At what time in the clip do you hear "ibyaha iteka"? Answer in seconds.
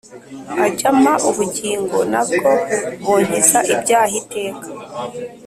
3.73-4.67